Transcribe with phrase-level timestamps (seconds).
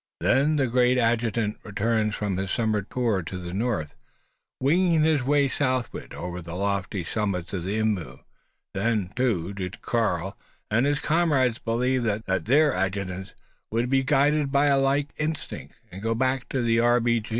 [0.19, 3.93] Then the great adjutant returns from his summer tour to the north
[4.59, 8.21] winging his way southward over the lofty summits of Imaus.
[8.73, 10.35] Then, too, did Karl
[10.71, 13.35] and his comrades believe that their adjutants
[13.69, 16.99] would be guided by a like instinct, and go back to the R.